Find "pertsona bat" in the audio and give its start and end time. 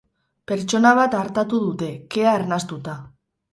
0.51-1.17